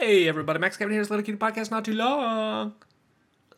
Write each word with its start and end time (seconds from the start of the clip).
Hey 0.00 0.26
everybody, 0.28 0.58
Max 0.58 0.78
Kevin 0.78 0.94
here's 0.94 1.10
Little 1.10 1.22
Cutie 1.22 1.38
Podcast. 1.38 1.70
Not 1.70 1.84
too 1.84 1.92
long. 1.92 2.72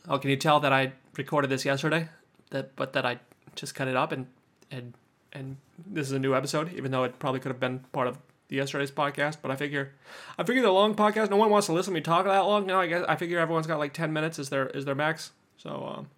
Oh, 0.08 0.18
can 0.18 0.28
you 0.28 0.36
tell 0.36 0.58
that 0.58 0.72
I 0.72 0.90
recorded 1.16 1.48
this 1.50 1.64
yesterday? 1.64 2.08
That, 2.50 2.74
but 2.74 2.94
that 2.94 3.06
I 3.06 3.20
just 3.54 3.76
cut 3.76 3.86
it 3.86 3.94
up 3.94 4.10
and 4.10 4.26
and 4.68 4.94
and 5.32 5.58
this 5.86 6.08
is 6.08 6.12
a 6.12 6.18
new 6.18 6.34
episode, 6.34 6.72
even 6.74 6.90
though 6.90 7.04
it 7.04 7.20
probably 7.20 7.38
could 7.38 7.50
have 7.50 7.60
been 7.60 7.84
part 7.92 8.08
of 8.08 8.18
the 8.48 8.56
yesterday's 8.56 8.90
podcast. 8.90 9.36
But 9.40 9.52
I 9.52 9.56
figure, 9.56 9.92
I 10.36 10.42
figure 10.42 10.62
the 10.62 10.72
long 10.72 10.96
podcast, 10.96 11.30
no 11.30 11.36
one 11.36 11.48
wants 11.48 11.68
to 11.68 11.74
listen 11.74 11.94
to 11.94 11.94
me 11.94 12.00
talk 12.00 12.24
that 12.24 12.40
long. 12.40 12.66
Know, 12.66 12.80
I 12.80 12.88
guess 12.88 13.04
I 13.08 13.14
figure 13.14 13.38
everyone's 13.38 13.68
got 13.68 13.78
like 13.78 13.92
ten 13.92 14.12
minutes 14.12 14.40
is 14.40 14.48
their 14.48 14.66
is 14.66 14.84
their 14.84 14.96
max. 14.96 15.30
So 15.58 15.94
um, 15.96 16.08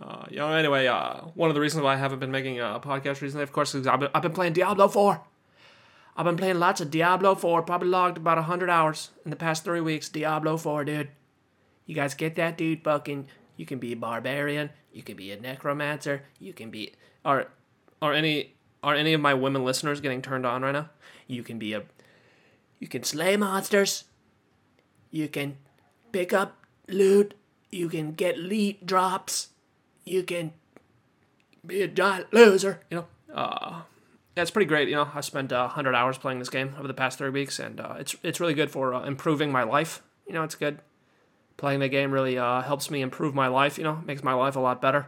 uh, 0.00 0.24
you 0.30 0.38
know, 0.38 0.50
anyway, 0.54 0.86
uh, 0.86 1.16
one 1.34 1.50
of 1.50 1.54
the 1.54 1.60
reasons 1.60 1.82
why 1.82 1.92
I 1.92 1.96
haven't 1.96 2.20
been 2.20 2.30
making 2.30 2.60
a 2.60 2.80
podcast 2.80 3.20
recently, 3.20 3.42
of 3.42 3.52
course, 3.52 3.74
is 3.74 3.86
I've 3.86 4.00
been, 4.00 4.10
I've 4.14 4.22
been 4.22 4.32
playing 4.32 4.54
Diablo 4.54 4.88
Four. 4.88 5.20
I've 6.16 6.24
been 6.24 6.36
playing 6.36 6.58
lots 6.58 6.80
of 6.80 6.90
Diablo 6.90 7.34
4, 7.34 7.62
probably 7.62 7.88
logged 7.88 8.16
about 8.16 8.38
100 8.38 8.70
hours 8.70 9.10
in 9.24 9.30
the 9.30 9.36
past 9.36 9.64
three 9.64 9.82
weeks. 9.82 10.08
Diablo 10.08 10.56
4, 10.56 10.84
dude. 10.84 11.10
You 11.84 11.94
guys 11.94 12.14
get 12.14 12.36
that, 12.36 12.56
dude? 12.56 12.82
Fucking, 12.82 13.26
you 13.56 13.66
can 13.66 13.78
be 13.78 13.92
a 13.92 13.96
barbarian, 13.96 14.70
you 14.92 15.02
can 15.02 15.16
be 15.16 15.30
a 15.30 15.40
necromancer, 15.40 16.22
you 16.40 16.52
can 16.52 16.70
be. 16.70 16.92
Are, 17.24 17.48
are 18.00 18.12
any 18.12 18.56
are 18.82 18.94
any 18.94 19.12
of 19.14 19.20
my 19.20 19.34
women 19.34 19.64
listeners 19.64 20.00
getting 20.00 20.22
turned 20.22 20.46
on 20.46 20.62
right 20.62 20.72
now? 20.72 20.90
You 21.26 21.42
can 21.42 21.58
be 21.58 21.72
a. 21.72 21.82
You 22.78 22.88
can 22.88 23.02
slay 23.02 23.36
monsters. 23.36 24.04
You 25.10 25.28
can 25.28 25.56
pick 26.12 26.32
up 26.32 26.64
loot. 26.88 27.34
You 27.70 27.88
can 27.88 28.12
get 28.12 28.36
elite 28.36 28.86
drops. 28.86 29.48
You 30.04 30.22
can 30.22 30.52
be 31.66 31.82
a 31.82 31.88
giant 31.88 32.32
loser. 32.32 32.80
You 32.90 32.98
know. 32.98 33.06
Uh, 33.34 33.82
yeah, 34.36 34.42
it's 34.42 34.50
pretty 34.50 34.66
great. 34.66 34.88
You 34.88 34.96
know, 34.96 35.08
I 35.14 35.22
spent 35.22 35.50
uh, 35.50 35.62
100 35.62 35.94
hours 35.94 36.18
playing 36.18 36.40
this 36.40 36.50
game 36.50 36.74
over 36.78 36.86
the 36.86 36.94
past 36.94 37.16
three 37.16 37.30
weeks, 37.30 37.58
and 37.58 37.80
uh, 37.80 37.94
it's 37.98 38.14
it's 38.22 38.38
really 38.38 38.52
good 38.52 38.70
for 38.70 38.92
uh, 38.92 39.02
improving 39.04 39.50
my 39.50 39.62
life. 39.62 40.02
You 40.26 40.34
know, 40.34 40.42
it's 40.42 40.54
good. 40.54 40.78
Playing 41.56 41.80
the 41.80 41.88
game 41.88 42.12
really 42.12 42.36
uh, 42.36 42.60
helps 42.60 42.90
me 42.90 43.00
improve 43.00 43.34
my 43.34 43.48
life. 43.48 43.78
You 43.78 43.84
know, 43.84 44.02
makes 44.04 44.22
my 44.22 44.34
life 44.34 44.54
a 44.54 44.60
lot 44.60 44.82
better. 44.82 45.06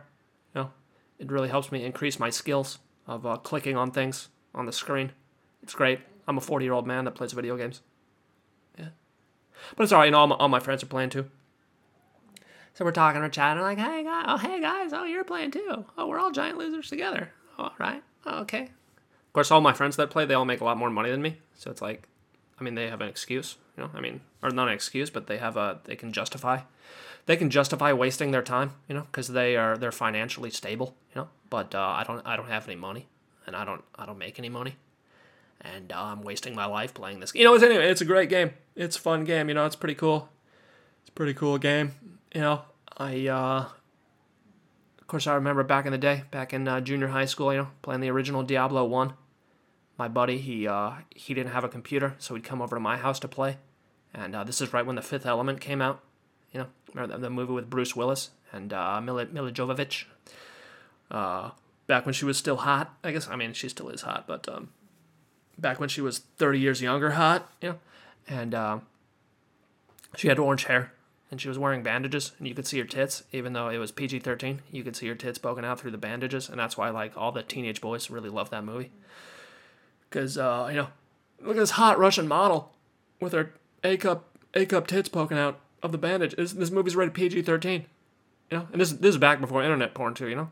You 0.55 0.63
know, 0.63 0.71
it 1.19 1.31
really 1.31 1.51
helps 1.51 1.71
me 1.71 1.85
increase 1.85 2.19
my 2.19 2.31
skills 2.31 2.79
of 3.07 3.27
uh, 3.27 3.37
clicking 3.37 3.77
on 3.77 3.91
things 3.91 4.29
on 4.55 4.65
the 4.65 4.73
screen. 4.73 5.13
It's 5.63 5.75
great. 5.75 6.01
I'm 6.27 6.39
a 6.39 6.41
40 6.41 6.65
year 6.65 6.73
old 6.73 6.87
man 6.87 7.05
that 7.05 7.15
plays 7.15 7.33
video 7.33 7.59
games. 7.59 7.83
Yeah, 8.79 8.89
but 9.77 9.83
it's 9.83 9.93
alright. 9.93 10.07
You 10.07 10.13
know, 10.13 10.21
all 10.21 10.27
my, 10.29 10.37
all 10.37 10.49
my 10.49 10.61
friends 10.61 10.83
are 10.83 10.87
playing 10.87 11.11
too. 11.11 11.27
So 12.73 12.85
we're 12.85 12.93
talking, 12.93 13.21
we're 13.21 13.29
chatting, 13.29 13.61
like, 13.61 13.77
hey 13.77 14.05
guys, 14.05 14.25
oh 14.29 14.37
hey 14.39 14.61
guys, 14.61 14.93
oh 14.95 15.05
you're 15.05 15.25
playing 15.25 15.51
too. 15.51 15.85
Oh, 15.99 16.07
we're 16.07 16.19
all 16.19 16.31
giant 16.31 16.57
losers 16.57 16.89
together. 16.89 17.31
All 17.59 17.75
right, 17.79 18.03
okay. 18.27 18.71
Course, 19.39 19.53
all 19.53 19.61
my 19.61 19.73
friends 19.73 19.95
that 19.95 20.11
play, 20.11 20.27
they 20.27 20.35
all 20.35 20.45
make 20.45 20.61
a 20.61 20.65
lot 20.65 20.77
more 20.77 20.91
money 20.91 21.13
than 21.13 21.23
me. 21.23 21.37
So 21.55 21.71
it's 21.71 21.81
like, 21.81 22.09
I 22.59 22.65
mean, 22.65 22.75
they 22.75 22.89
have 22.89 23.01
an 23.01 23.07
excuse, 23.07 23.55
you 23.77 23.85
know. 23.85 23.91
I 23.95 24.01
mean, 24.01 24.21
or 24.43 24.51
not 24.51 24.67
an 24.67 24.75
excuse, 24.75 25.11
but 25.11 25.29
they 25.29 25.39
have 25.39 25.57
a, 25.57 25.79
they 25.85 25.95
can 25.95 26.13
justify, 26.13 26.63
they 27.27 27.37
can 27.37 27.49
justify 27.49 27.93
wasting 27.93 28.33
their 28.33 28.43
time, 28.43 28.73
you 28.89 28.97
know, 28.97 29.03
because 29.03 29.29
they 29.29 29.57
are 29.57 29.79
they're 29.79 29.93
financially 29.93 30.51
stable, 30.51 30.97
you 31.15 31.21
know. 31.21 31.29
But 31.51 31.73
uh, 31.73 31.79
I 31.79 32.03
don't, 32.03 32.21
I 32.27 32.35
don't 32.35 32.49
have 32.49 32.67
any 32.67 32.75
money, 32.75 33.07
and 33.47 33.55
I 33.55 33.65
don't, 33.65 33.85
I 33.95 34.07
don't 34.07 34.19
make 34.19 34.41
any 34.41 34.49
money, 34.49 34.75
and 35.61 35.93
uh, 35.93 36.03
I'm 36.03 36.23
wasting 36.23 36.57
my 36.57 36.67
life 36.67 36.93
playing 36.93 37.21
this. 37.21 37.33
You 37.33 37.45
know, 37.45 37.55
it's 37.55 37.63
anyway, 37.63 37.89
it's 37.89 38.01
a 38.01 38.05
great 38.05 38.29
game. 38.29 38.55
It's 38.75 38.97
a 38.97 39.01
fun 39.01 39.23
game, 39.23 39.49
you 39.49 39.55
know. 39.55 39.67
It's 39.67 39.77
pretty 39.77 39.95
cool. 39.95 40.31
It's 41.03 41.11
a 41.11 41.13
pretty 41.13 41.35
cool 41.35 41.59
game, 41.59 41.93
you 42.35 42.41
know. 42.41 42.63
I 42.97 43.29
uh, 43.29 43.67
of 45.01 45.07
course, 45.07 45.29
I 45.29 45.35
remember 45.37 45.63
back 45.63 45.87
in 45.87 45.93
the 45.93 45.99
day, 45.99 46.25
back 46.33 46.53
in 46.53 46.67
uh, 46.67 46.81
junior 46.81 47.07
high 47.07 47.27
school, 47.27 47.53
you 47.53 47.61
know, 47.61 47.69
playing 47.83 48.01
the 48.01 48.11
original 48.11 48.43
Diablo 48.43 48.85
1. 48.85 49.13
My 49.99 50.09
buddy, 50.09 50.39
he 50.39 50.67
uh, 50.67 50.93
he 51.15 51.35
didn't 51.35 51.53
have 51.53 51.65
a 51.65 51.69
computer, 51.69 52.15
so 52.19 52.35
he'd 52.35 52.45
come 52.45 52.63
over 52.63 52.77
to 52.77 52.81
my 52.81 52.97
house 52.97 53.19
to 53.21 53.29
play. 53.29 53.59
And 54.15 54.35
uh, 54.35 54.45
this 54.45 54.61
is 54.61 54.73
right 54.73 54.87
when 54.87 54.97
The 54.97 55.03
Fifth 55.03 55.27
Element 55.27 55.61
came 55.61 55.83
out. 55.83 56.01
You 56.53 56.61
know, 56.61 56.67
remember 56.95 57.17
the, 57.17 57.23
the 57.23 57.31
movie 57.31 57.53
with 57.53 57.69
Bruce 57.69 57.95
Willis 57.95 58.31
and 58.53 58.73
uh, 58.73 59.01
Milla, 59.01 59.27
Milla 59.27 59.53
Jovovich? 59.53 60.05
Uh, 61.11 61.51
back 61.87 62.07
when 62.07 62.13
she 62.13 62.25
was 62.25 62.39
still 62.39 62.57
hot. 62.57 62.97
I 63.03 63.13
guess, 63.13 63.29
I 63.29 63.37
mean, 63.37 63.53
she 63.53 63.69
still 63.69 63.89
is 63.89 64.03
hot, 64.03 64.27
but 64.27 64.49
um, 64.49 64.71
back 65.59 65.81
when 65.81 65.89
she 65.89 66.01
was 66.01 66.21
30 66.39 66.61
years 66.61 66.81
younger 66.81 67.13
hot, 67.13 67.51
you 67.61 67.71
know? 67.71 67.79
And 68.29 68.55
uh, 68.55 68.79
she 70.17 70.29
had 70.29 70.39
orange 70.39 70.65
hair 70.65 70.93
and 71.31 71.41
she 71.41 71.49
was 71.49 71.59
wearing 71.59 71.83
bandages 71.83 72.33
and 72.39 72.47
you 72.49 72.55
could 72.55 72.67
see 72.67 72.79
her 72.79 72.85
tits 72.85 73.25
even 73.33 73.53
though 73.53 73.69
it 73.69 73.79
was 73.79 73.93
pg-13 73.93 74.59
you 74.71 74.83
could 74.83 74.97
see 74.97 75.09
her 75.09 75.15
tits 75.15 75.39
poking 75.39 75.65
out 75.65 75.79
through 75.79 75.91
the 75.91 75.99
bandages 75.99 76.49
and 76.49 76.59
that's 76.59 76.77
why 76.77 76.89
like 76.91 77.17
all 77.17 77.33
the 77.33 77.43
teenage 77.43 77.81
boys 77.81 78.11
really 78.11 78.31
love 78.31 78.51
that 78.51 78.65
movie 78.65 78.91
because 80.09 80.39
uh, 80.39 80.69
you 80.71 80.77
know 80.77 80.89
look 81.41 81.57
at 81.57 81.61
this 81.61 81.73
hot 81.73 81.99
russian 81.99 82.27
model 82.27 82.73
with 83.21 83.33
her 83.33 83.53
a 83.85 83.97
cup 83.97 84.37
a 84.55 84.67
cup 84.67 84.87
tits 84.87 85.09
poking 85.09 85.39
out 85.39 85.61
of 85.83 85.93
the 85.93 85.99
bandage 85.99 86.35
this, 86.37 86.53
this 86.53 86.71
movie's 86.71 86.97
rated 86.97 87.15
pg-13 87.15 87.85
you 88.51 88.59
know 88.59 88.69
and 88.73 88.81
this, 88.81 88.93
this 88.93 89.11
is 89.11 89.19
back 89.19 89.41
before 89.41 89.63
internet 89.63 89.95
porn 89.95 90.15
too 90.15 90.29
you 90.29 90.37
know 90.37 90.51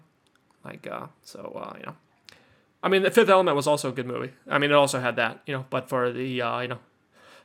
like 0.64 0.86
uh, 0.90 1.06
so 1.22 1.52
uh, 1.56 1.76
you 1.78 1.86
know 1.86 1.96
i 2.82 2.88
mean 2.88 3.02
the 3.02 3.10
fifth 3.10 3.28
element 3.28 3.56
was 3.56 3.66
also 3.66 3.88
a 3.88 3.92
good 3.92 4.06
movie 4.06 4.32
i 4.48 4.58
mean 4.58 4.70
it 4.70 4.74
also 4.74 5.00
had 5.00 5.16
that 5.16 5.40
you 5.46 5.52
know 5.52 5.64
but 5.70 5.88
for 5.88 6.12
the 6.12 6.40
uh, 6.40 6.60
you 6.60 6.68
know 6.68 6.78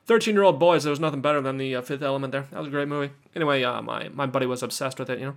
13 0.05 0.33
year 0.33 0.43
old 0.43 0.59
boys, 0.59 0.83
there 0.83 0.89
was 0.89 0.99
nothing 0.99 1.21
better 1.21 1.41
than 1.41 1.57
the 1.57 1.75
uh, 1.75 1.81
Fifth 1.81 2.01
Element 2.01 2.31
there. 2.31 2.47
That 2.51 2.59
was 2.59 2.67
a 2.67 2.71
great 2.71 2.87
movie. 2.87 3.13
Anyway, 3.35 3.63
uh, 3.63 3.81
my, 3.81 4.09
my 4.09 4.25
buddy 4.25 4.45
was 4.45 4.63
obsessed 4.63 4.99
with 4.99 5.09
it, 5.09 5.19
you 5.19 5.25
know. 5.25 5.35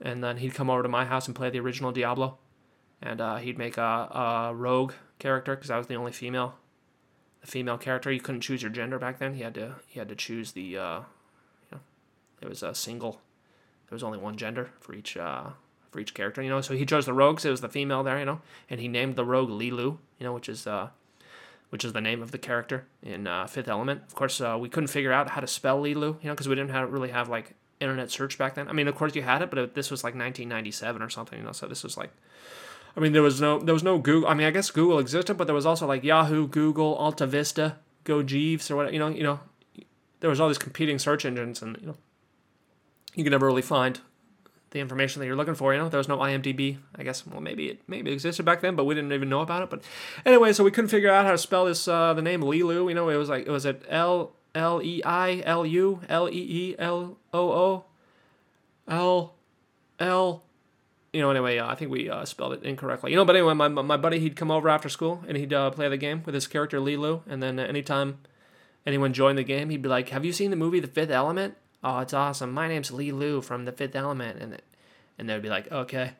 And 0.00 0.22
then 0.22 0.38
he'd 0.38 0.54
come 0.54 0.70
over 0.70 0.82
to 0.82 0.88
my 0.88 1.04
house 1.04 1.26
and 1.26 1.36
play 1.36 1.50
the 1.50 1.60
original 1.60 1.92
Diablo. 1.92 2.38
And 3.02 3.20
uh, 3.20 3.36
he'd 3.36 3.58
make 3.58 3.76
a, 3.76 3.82
a 3.82 4.54
rogue 4.54 4.94
character 5.18 5.54
because 5.54 5.70
I 5.70 5.78
was 5.78 5.86
the 5.86 5.94
only 5.94 6.12
female. 6.12 6.54
The 7.40 7.46
female 7.46 7.78
character. 7.78 8.10
You 8.10 8.20
couldn't 8.20 8.40
choose 8.40 8.62
your 8.62 8.70
gender 8.70 8.98
back 8.98 9.18
then. 9.18 9.34
He 9.34 9.42
had 9.42 9.54
to 9.54 9.76
he 9.86 9.98
had 9.98 10.08
to 10.08 10.16
choose 10.16 10.52
the 10.52 10.76
uh, 10.76 10.98
you 11.70 11.72
know 11.72 11.80
it 12.40 12.48
was 12.48 12.62
a 12.62 12.74
single. 12.74 13.20
There 13.88 13.94
was 13.94 14.02
only 14.02 14.18
one 14.18 14.36
gender 14.36 14.70
for 14.80 14.94
each 14.94 15.16
uh, 15.16 15.50
for 15.90 16.00
each 16.00 16.14
character, 16.14 16.42
you 16.42 16.50
know. 16.50 16.60
So 16.60 16.74
he 16.74 16.84
chose 16.84 17.06
the 17.06 17.12
rogue, 17.12 17.40
so 17.40 17.48
it 17.48 17.52
was 17.52 17.60
the 17.60 17.68
female 17.68 18.02
there, 18.02 18.18
you 18.18 18.24
know. 18.24 18.40
And 18.68 18.80
he 18.80 18.88
named 18.88 19.16
the 19.16 19.24
rogue 19.24 19.50
Leeloo, 19.50 19.98
you 20.18 20.24
know, 20.24 20.32
which 20.32 20.48
is 20.48 20.66
uh, 20.66 20.88
which 21.70 21.84
is 21.84 21.92
the 21.92 22.00
name 22.00 22.22
of 22.22 22.30
the 22.30 22.38
character 22.38 22.86
in 23.02 23.26
uh, 23.26 23.46
Fifth 23.46 23.68
Element. 23.68 24.02
Of 24.06 24.14
course, 24.14 24.40
uh, 24.40 24.56
we 24.60 24.68
couldn't 24.68 24.88
figure 24.88 25.12
out 25.12 25.30
how 25.30 25.40
to 25.40 25.46
spell 25.46 25.80
Leeloo, 25.80 26.22
you 26.22 26.28
know, 26.28 26.32
because 26.32 26.48
we 26.48 26.54
didn't 26.54 26.70
have, 26.70 26.92
really 26.92 27.10
have 27.10 27.28
like 27.28 27.54
internet 27.80 28.10
search 28.10 28.38
back 28.38 28.54
then. 28.54 28.68
I 28.68 28.72
mean, 28.72 28.88
of 28.88 28.94
course 28.94 29.14
you 29.14 29.22
had 29.22 29.42
it, 29.42 29.50
but 29.50 29.58
it, 29.58 29.74
this 29.74 29.90
was 29.90 30.02
like 30.04 30.14
1997 30.14 31.02
or 31.02 31.10
something, 31.10 31.38
you 31.38 31.44
know. 31.44 31.52
So 31.52 31.66
this 31.66 31.82
was 31.82 31.96
like, 31.96 32.10
I 32.96 33.00
mean, 33.00 33.12
there 33.12 33.22
was 33.22 33.40
no 33.40 33.58
there 33.58 33.74
was 33.74 33.82
no 33.82 33.98
Google. 33.98 34.28
I 34.28 34.34
mean, 34.34 34.46
I 34.46 34.50
guess 34.50 34.70
Google 34.70 34.98
existed, 34.98 35.34
but 35.34 35.46
there 35.46 35.54
was 35.54 35.66
also 35.66 35.86
like 35.86 36.02
Yahoo, 36.02 36.48
Google, 36.48 36.94
Alta 36.94 37.26
Vista, 37.26 37.76
Go 38.04 38.22
Jeeves, 38.22 38.70
or 38.70 38.76
what, 38.76 38.92
you 38.92 38.98
know, 38.98 39.08
you 39.08 39.22
know, 39.22 39.40
there 40.20 40.30
was 40.30 40.40
all 40.40 40.48
these 40.48 40.58
competing 40.58 40.98
search 40.98 41.24
engines, 41.26 41.60
and 41.60 41.76
you 41.80 41.88
know, 41.88 41.96
you 43.14 43.22
could 43.22 43.32
never 43.32 43.46
really 43.46 43.62
find 43.62 44.00
the 44.70 44.80
information 44.80 45.20
that 45.20 45.26
you're 45.26 45.36
looking 45.36 45.54
for. 45.54 45.74
You 45.74 45.80
know, 45.80 45.88
there 45.88 45.98
was 45.98 46.08
no 46.08 46.18
IMDb. 46.18 46.78
I 46.94 47.02
guess 47.02 47.26
well 47.26 47.40
maybe 47.40 47.68
it 47.68 47.82
maybe 47.86 48.12
existed 48.12 48.44
back 48.44 48.62
then, 48.62 48.76
but 48.76 48.84
we 48.84 48.94
didn't 48.94 49.12
even 49.12 49.28
know 49.28 49.40
about 49.40 49.62
it. 49.62 49.70
But 49.70 49.82
anyway, 50.24 50.54
so 50.54 50.64
we 50.64 50.70
couldn't 50.70 50.90
figure 50.90 51.10
out 51.10 51.26
how 51.26 51.32
to 51.32 51.38
spell 51.38 51.66
this 51.66 51.86
uh, 51.86 52.14
the 52.14 52.22
name 52.22 52.40
Leeloo. 52.40 52.88
You 52.88 52.94
know, 52.94 53.10
it 53.10 53.16
was 53.16 53.28
like 53.28 53.46
it 53.46 53.50
was 53.50 53.66
at 53.66 53.82
L 53.88 54.32
L 54.54 54.80
E 54.82 55.02
I 55.04 55.42
L 55.44 55.66
U 55.66 56.00
L 56.08 56.28
E 56.30 56.32
E 56.32 56.76
L 56.78 57.18
O 57.34 57.50
O 57.50 57.84
L 58.88 59.34
L. 60.00 60.45
You 61.16 61.22
know, 61.22 61.30
anyway, 61.30 61.58
uh, 61.58 61.66
I 61.66 61.74
think 61.74 61.90
we 61.90 62.10
uh, 62.10 62.24
spelled 62.24 62.52
it 62.52 62.62
incorrectly. 62.62 63.10
You 63.10 63.16
know, 63.16 63.24
but 63.24 63.36
anyway, 63.36 63.54
my, 63.54 63.68
my 63.68 63.96
buddy 63.96 64.18
he'd 64.18 64.36
come 64.36 64.50
over 64.50 64.68
after 64.68 64.88
school 64.88 65.22
and 65.26 65.36
he'd 65.36 65.52
uh, 65.52 65.70
play 65.70 65.88
the 65.88 65.96
game 65.96 66.22
with 66.24 66.34
his 66.34 66.46
character 66.46 66.78
Leeloo, 66.78 67.22
and 67.26 67.42
then 67.42 67.58
anytime 67.58 68.18
anyone 68.84 69.12
joined 69.12 69.38
the 69.38 69.44
game, 69.44 69.70
he'd 69.70 69.82
be 69.82 69.88
like, 69.88 70.10
"Have 70.10 70.24
you 70.24 70.32
seen 70.32 70.50
the 70.50 70.56
movie 70.56 70.80
The 70.80 70.88
Fifth 70.88 71.10
Element?" 71.10 71.56
oh, 71.86 72.00
it's 72.00 72.12
awesome. 72.12 72.52
My 72.52 72.68
name's 72.68 72.90
Leeloo 72.90 73.42
from 73.42 73.64
The 73.64 73.72
Fifth 73.72 73.94
Element, 73.94 74.40
and 74.40 74.60
and 75.18 75.28
they'd 75.28 75.40
be 75.40 75.48
like, 75.48 75.70
okay, 75.72 76.12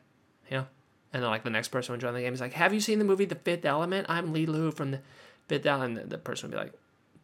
know. 0.49 0.65
And 1.13 1.23
then 1.23 1.29
like 1.29 1.43
the 1.43 1.49
next 1.49 1.69
person 1.69 1.93
would 1.93 2.01
join 2.01 2.13
the 2.13 2.21
game. 2.21 2.33
He's 2.33 2.41
like, 2.41 2.53
have 2.53 2.73
you 2.73 2.79
seen 2.79 2.99
the 2.99 3.05
movie 3.05 3.25
The 3.25 3.35
Fifth 3.35 3.65
Element? 3.65 4.07
I'm 4.09 4.33
Leeloo 4.33 4.73
from 4.73 4.91
The 4.91 4.99
Fifth 5.47 5.65
Element. 5.65 5.99
And 5.99 6.09
the 6.09 6.17
person 6.17 6.49
would 6.49 6.55
be 6.55 6.63
like, 6.63 6.73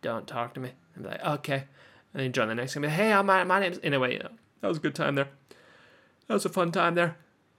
don't 0.02 0.28
talk 0.28 0.54
to 0.54 0.60
me. 0.60 0.72
And 0.96 1.04
be 1.04 1.10
like, 1.10 1.24
okay. 1.24 1.64
And 2.14 2.24
then 2.24 2.32
join 2.32 2.48
the 2.48 2.56
next 2.56 2.76
game. 2.76 2.84
Hey, 2.84 3.20
my 3.22 3.44
my 3.44 3.60
name's 3.60 3.80
anyway. 3.84 4.14
You 4.14 4.20
know, 4.20 4.30
that 4.62 4.68
was 4.68 4.78
a 4.78 4.82
good 4.82 4.96
time 4.96 5.16
there. 5.16 5.30
That 6.28 6.36
was 6.36 6.46
a 6.46 6.50
fun 6.50 6.72
time 6.72 6.96
there. 6.96 7.18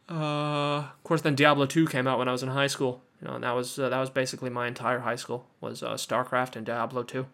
Uh, 0.09 0.79
of 0.79 1.05
course, 1.05 1.23
then 1.23 1.35
Diablo 1.35 1.67
2 1.67 1.87
came 1.87 2.07
out 2.07 2.19
when 2.19 2.29
I 2.29 2.33
was 2.33 2.43
in 2.43 2.51
high 2.51 2.67
school. 2.67 3.03
You 3.21 3.29
know, 3.29 3.35
and 3.37 3.45
that 3.45 3.53
was 3.53 3.79
uh, 3.79 3.89
that 3.89 3.99
was 3.99 4.11
basically 4.11 4.51
my 4.51 4.67
entire 4.67 4.99
high 5.01 5.17
school 5.17 5.47
was 5.61 5.83
uh, 5.83 5.95
StarCraft 5.95 6.57
and 6.57 6.67
Diablo 6.67 7.03
2. 7.03 7.27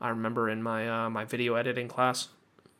I 0.00 0.08
remember 0.08 0.48
in 0.50 0.62
my 0.62 0.88
uh, 0.88 1.08
my 1.08 1.24
video 1.24 1.54
editing 1.54 1.86
class, 1.86 2.28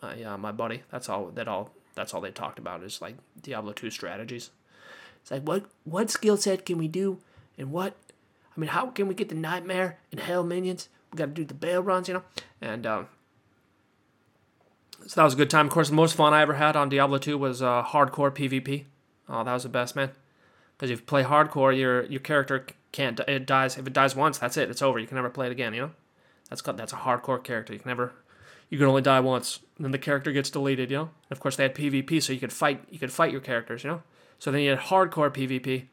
my 0.03 0.23
uh, 0.23 0.37
my 0.37 0.51
buddy. 0.51 0.83
That's 0.91 1.09
all 1.09 1.27
that 1.27 1.47
all 1.47 1.71
that's 1.95 2.13
all 2.13 2.21
they 2.21 2.33
talked 2.33 2.59
about 2.59 2.83
is 2.83 3.01
like 3.01 3.17
Diablo 3.41 3.73
2 3.73 3.91
strategies. 3.91 4.51
It's 5.23 5.31
like 5.31 5.43
what 5.43 5.67
what 5.85 6.11
skill 6.11 6.37
set 6.37 6.67
can 6.67 6.77
we 6.77 6.89
do 6.89 7.19
and 7.57 7.71
what 7.71 7.95
I 8.57 8.61
mean 8.61 8.71
how 8.71 8.87
can 8.89 9.07
we 9.07 9.15
get 9.15 9.29
the 9.29 9.37
nightmare 9.37 9.99
and 10.11 10.21
hell 10.21 10.43
minions? 10.43 10.89
We 11.13 11.19
got 11.19 11.27
to 11.27 11.33
do 11.33 11.45
the 11.45 11.55
Baal 11.55 11.83
runs, 11.83 12.09
you 12.09 12.15
know. 12.15 12.25
And 12.61 12.85
um, 12.85 13.07
so 15.07 15.21
that 15.21 15.25
was 15.25 15.35
a 15.35 15.37
good 15.37 15.51
time. 15.51 15.67
Of 15.67 15.73
course, 15.73 15.89
the 15.89 15.95
most 15.95 16.17
fun 16.17 16.35
I 16.35 16.43
ever 16.43 16.55
had 16.55 16.75
on 16.75 16.89
Diablo 16.89 17.19
2 17.19 17.39
was 17.39 17.63
uh, 17.63 17.85
hardcore 17.85 18.33
PvP. 18.33 18.87
Oh, 19.29 19.45
that 19.45 19.53
was 19.53 19.63
the 19.63 19.69
best, 19.69 19.97
man. 19.97 20.11
Because 20.77 20.91
if 20.91 21.01
you 21.01 21.07
play 21.07 21.23
hardcore, 21.23 21.77
your 21.77 22.05
your 22.05 22.21
character 22.21 22.67
can't 22.93 23.19
it 23.21 23.47
dies 23.47 23.77
if 23.79 23.87
it 23.87 23.93
dies 23.93 24.15
once, 24.15 24.39
that's 24.39 24.57
it. 24.57 24.71
It's 24.71 24.83
over. 24.83 24.99
You 24.99 25.07
can 25.07 25.17
never 25.17 25.31
play 25.31 25.47
it 25.47 25.53
again. 25.53 25.75
You 25.75 25.81
know, 25.83 25.91
that's 26.49 26.63
that's 26.63 26.93
a 26.93 26.97
hardcore 26.97 27.43
character. 27.43 27.73
You 27.73 27.79
can 27.79 27.89
never 27.89 28.13
you 28.69 28.79
can 28.79 28.87
only 28.87 29.03
die 29.03 29.21
once. 29.21 29.61
And 29.77 29.85
then 29.85 29.93
the 29.93 29.99
character 29.99 30.33
gets 30.33 30.51
deleted, 30.51 30.91
you 30.91 30.97
know? 30.97 31.03
And 31.03 31.33
of 31.33 31.41
course 31.41 31.57
they 31.57 31.65
had 31.65 31.75
PvP 31.75 32.23
so 32.23 32.33
you 32.33 32.41
could 32.41 32.53
fight 32.53 32.85
you 32.91 32.99
could 32.99 33.13
fight 33.13 33.33
your 33.33 33.41
characters, 33.41 33.85
you 33.85 33.91
know? 33.91 34.03
So 34.39 34.51
then 34.51 34.63
you 34.63 34.71
had 34.71 34.79
hardcore 34.81 35.31
PvP 35.31 35.87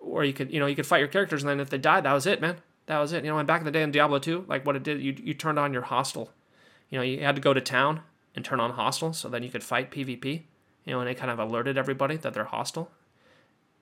where 0.00 0.24
you 0.24 0.32
could 0.32 0.52
you 0.52 0.60
know, 0.60 0.66
you 0.66 0.76
could 0.76 0.86
fight 0.86 0.98
your 0.98 1.08
characters 1.08 1.42
and 1.42 1.50
then 1.50 1.60
if 1.60 1.70
they 1.70 1.78
died, 1.78 2.04
that 2.04 2.12
was 2.12 2.26
it, 2.26 2.40
man. 2.40 2.56
That 2.86 2.98
was 3.00 3.12
it. 3.12 3.24
You 3.24 3.30
know, 3.30 3.38
and 3.38 3.46
back 3.46 3.60
in 3.60 3.64
the 3.64 3.72
day 3.72 3.82
in 3.82 3.90
Diablo 3.90 4.18
2, 4.18 4.46
like 4.48 4.64
what 4.64 4.76
it 4.76 4.82
did, 4.82 5.00
you 5.00 5.16
you 5.22 5.34
turned 5.34 5.58
on 5.58 5.72
your 5.72 5.82
hostile. 5.82 6.30
You 6.90 6.98
know, 6.98 7.02
you 7.02 7.20
had 7.20 7.34
to 7.34 7.40
go 7.40 7.52
to 7.52 7.60
town 7.60 8.02
and 8.34 8.44
turn 8.44 8.60
on 8.60 8.72
hostile 8.72 9.12
so 9.12 9.28
then 9.28 9.42
you 9.42 9.50
could 9.50 9.64
fight 9.64 9.90
PvP. 9.90 10.42
You 10.86 10.92
know, 10.92 11.00
and 11.00 11.10
it 11.10 11.18
kind 11.18 11.30
of 11.30 11.38
alerted 11.38 11.76
everybody 11.76 12.16
that 12.16 12.32
they're 12.32 12.44
hostile. 12.44 12.90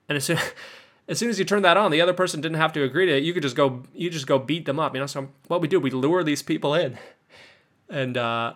And 0.09 0.17
as 0.17 0.25
soon 0.25 0.39
as 1.07 1.17
soon 1.19 1.29
as 1.29 1.39
you 1.39 1.45
turn 1.45 1.61
that 1.61 1.77
on, 1.77 1.91
the 1.91 2.01
other 2.01 2.13
person 2.13 2.41
didn't 2.41 2.57
have 2.57 2.73
to 2.73 2.83
agree 2.83 3.05
to 3.05 3.17
it. 3.17 3.23
You 3.23 3.33
could 3.33 3.43
just 3.43 3.55
go 3.55 3.83
you 3.93 4.09
just 4.09 4.27
go 4.27 4.39
beat 4.39 4.65
them 4.65 4.79
up, 4.79 4.93
you 4.93 4.99
know. 4.99 5.05
So 5.05 5.29
what 5.47 5.61
we 5.61 5.67
do, 5.67 5.79
we 5.79 5.91
lure 5.91 6.23
these 6.23 6.41
people 6.41 6.73
in. 6.73 6.97
And 7.89 8.17
uh 8.17 8.55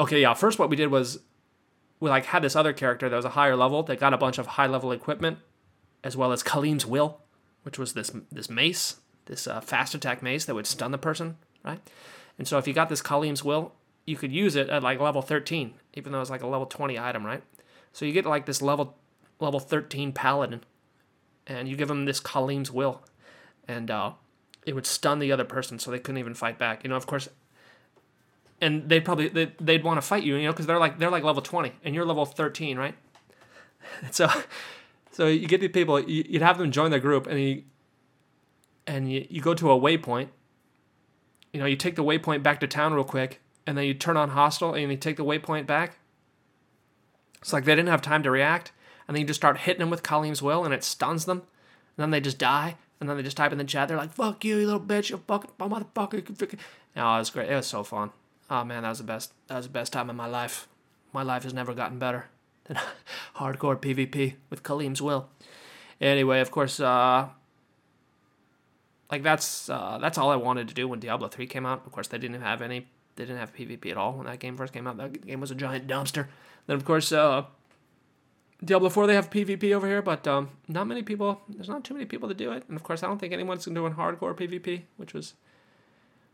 okay, 0.00 0.20
yeah, 0.20 0.34
first 0.34 0.58
what 0.58 0.68
we 0.68 0.76
did 0.76 0.90
was 0.90 1.20
we 2.00 2.10
like 2.10 2.26
had 2.26 2.42
this 2.42 2.56
other 2.56 2.72
character 2.72 3.08
that 3.08 3.16
was 3.16 3.24
a 3.24 3.30
higher 3.30 3.56
level 3.56 3.82
that 3.84 4.00
got 4.00 4.12
a 4.12 4.18
bunch 4.18 4.38
of 4.38 4.46
high 4.46 4.66
level 4.66 4.92
equipment 4.92 5.38
as 6.04 6.16
well 6.16 6.32
as 6.32 6.42
Khalim's 6.42 6.84
will, 6.84 7.20
which 7.62 7.78
was 7.78 7.94
this 7.94 8.10
this 8.30 8.50
mace, 8.50 8.96
this 9.26 9.46
uh, 9.46 9.60
fast 9.60 9.94
attack 9.94 10.22
mace 10.22 10.44
that 10.44 10.54
would 10.54 10.66
stun 10.66 10.90
the 10.90 10.98
person, 10.98 11.36
right? 11.64 11.80
And 12.38 12.46
so 12.46 12.58
if 12.58 12.68
you 12.68 12.74
got 12.74 12.88
this 12.88 13.02
Khalim's 13.02 13.42
will, 13.42 13.72
you 14.06 14.16
could 14.16 14.32
use 14.32 14.56
it 14.56 14.68
at 14.68 14.82
like 14.82 15.00
level 15.00 15.22
13, 15.22 15.74
even 15.94 16.12
though 16.12 16.20
it's 16.20 16.30
like 16.30 16.42
a 16.42 16.46
level 16.46 16.66
20 16.66 16.98
item, 16.98 17.24
right? 17.24 17.42
So 17.96 18.04
you 18.04 18.12
get 18.12 18.26
like 18.26 18.44
this 18.44 18.60
level 18.60 18.94
level 19.40 19.58
13 19.58 20.12
paladin, 20.12 20.60
and 21.46 21.66
you 21.66 21.76
give 21.76 21.88
them 21.88 22.04
this 22.04 22.20
Khalim's 22.20 22.70
will, 22.70 23.00
and 23.66 23.90
uh, 23.90 24.12
it 24.66 24.74
would 24.74 24.84
stun 24.84 25.18
the 25.18 25.32
other 25.32 25.44
person, 25.44 25.78
so 25.78 25.90
they 25.90 25.98
couldn't 25.98 26.18
even 26.18 26.34
fight 26.34 26.58
back. 26.58 26.84
You 26.84 26.90
know, 26.90 26.96
of 26.96 27.06
course. 27.06 27.30
And 28.60 28.86
they'd 28.90 29.02
probably 29.02 29.28
they'd, 29.28 29.56
they'd 29.58 29.82
want 29.82 29.96
to 29.96 30.02
fight 30.06 30.24
you, 30.24 30.36
you 30.36 30.44
know, 30.44 30.52
because 30.52 30.66
they're 30.66 30.78
like 30.78 30.98
they're 30.98 31.10
like 31.10 31.24
level 31.24 31.40
20, 31.40 31.72
and 31.84 31.94
you're 31.94 32.04
level 32.04 32.26
13, 32.26 32.76
right? 32.76 32.94
so, 34.10 34.28
so 35.10 35.26
you 35.26 35.48
get 35.48 35.62
these 35.62 35.70
people, 35.70 35.98
you'd 35.98 36.42
have 36.42 36.58
them 36.58 36.70
join 36.70 36.90
the 36.90 37.00
group, 37.00 37.26
and 37.26 37.40
you 37.40 37.62
and 38.86 39.10
you, 39.10 39.26
you 39.30 39.40
go 39.40 39.54
to 39.54 39.70
a 39.70 39.80
waypoint. 39.80 40.28
You 41.50 41.60
know, 41.60 41.66
you 41.66 41.76
take 41.76 41.96
the 41.96 42.04
waypoint 42.04 42.42
back 42.42 42.60
to 42.60 42.66
town 42.66 42.92
real 42.92 43.04
quick, 43.04 43.40
and 43.66 43.78
then 43.78 43.86
you 43.86 43.94
turn 43.94 44.18
on 44.18 44.28
hostile, 44.28 44.74
and 44.74 44.90
you 44.90 44.98
take 44.98 45.16
the 45.16 45.24
waypoint 45.24 45.66
back, 45.66 45.96
it's 47.46 47.52
like 47.52 47.64
they 47.64 47.76
didn't 47.76 47.90
have 47.90 48.02
time 48.02 48.24
to 48.24 48.30
react, 48.32 48.72
and 49.06 49.14
then 49.14 49.20
you 49.20 49.26
just 49.28 49.38
start 49.38 49.58
hitting 49.58 49.78
them 49.78 49.88
with 49.88 50.02
Khalim's 50.02 50.42
will, 50.42 50.64
and 50.64 50.74
it 50.74 50.82
stuns 50.82 51.26
them, 51.26 51.42
and 51.96 52.02
then 52.02 52.10
they 52.10 52.20
just 52.20 52.38
die, 52.38 52.74
and 52.98 53.08
then 53.08 53.16
they 53.16 53.22
just 53.22 53.36
type 53.36 53.52
in 53.52 53.58
the 53.58 53.62
chat, 53.62 53.86
they're 53.86 53.96
like, 53.96 54.12
"Fuck 54.12 54.44
you, 54.44 54.56
you 54.56 54.66
little 54.66 54.80
bitch, 54.80 55.10
you 55.10 55.22
fucking 55.28 55.52
motherfucker." 55.60 56.58
Oh, 56.96 57.14
it 57.14 57.18
was 57.18 57.30
great. 57.30 57.48
It 57.48 57.54
was 57.54 57.68
so 57.68 57.84
fun. 57.84 58.10
Oh 58.50 58.64
man, 58.64 58.82
that 58.82 58.88
was 58.88 58.98
the 58.98 59.04
best. 59.04 59.32
That 59.46 59.58
was 59.58 59.66
the 59.66 59.72
best 59.72 59.92
time 59.92 60.10
of 60.10 60.16
my 60.16 60.26
life. 60.26 60.66
My 61.12 61.22
life 61.22 61.44
has 61.44 61.54
never 61.54 61.72
gotten 61.72 62.00
better 62.00 62.26
than 62.64 62.80
hardcore 63.36 63.80
PvP 63.80 64.34
with 64.50 64.64
Khalim's 64.64 65.00
will. 65.00 65.28
Anyway, 66.00 66.40
of 66.40 66.50
course, 66.50 66.80
uh, 66.80 67.28
like 69.08 69.22
that's 69.22 69.70
uh, 69.70 69.98
that's 70.00 70.18
all 70.18 70.30
I 70.30 70.36
wanted 70.36 70.66
to 70.66 70.74
do 70.74 70.88
when 70.88 70.98
Diablo 70.98 71.28
three 71.28 71.46
came 71.46 71.64
out. 71.64 71.86
Of 71.86 71.92
course, 71.92 72.08
they 72.08 72.18
didn't 72.18 72.42
have 72.42 72.60
any. 72.60 72.88
They 73.16 73.24
didn't 73.24 73.38
have 73.38 73.54
PvP 73.54 73.90
at 73.90 73.96
all 73.96 74.12
when 74.12 74.26
that 74.26 74.38
game 74.38 74.56
first 74.56 74.72
came 74.72 74.86
out. 74.86 74.96
That 74.98 75.26
game 75.26 75.40
was 75.40 75.50
a 75.50 75.54
giant 75.54 75.86
dumpster. 75.86 76.28
Then 76.66 76.76
of 76.76 76.84
course, 76.84 77.12
uh, 77.12 77.44
Diablo 78.64 78.88
4 78.88 79.06
they 79.06 79.14
have 79.14 79.30
PvP 79.30 79.72
over 79.72 79.86
here, 79.86 80.02
but 80.02 80.26
um, 80.26 80.50
not 80.68 80.86
many 80.86 81.02
people. 81.02 81.40
There's 81.48 81.68
not 81.68 81.84
too 81.84 81.94
many 81.94 82.06
people 82.06 82.28
to 82.28 82.34
do 82.34 82.52
it, 82.52 82.64
and 82.68 82.76
of 82.76 82.82
course, 82.82 83.02
I 83.02 83.06
don't 83.06 83.18
think 83.18 83.32
anyone's 83.32 83.64
doing 83.64 83.94
hardcore 83.94 84.34
PvP, 84.34 84.82
which 84.96 85.12
was 85.12 85.34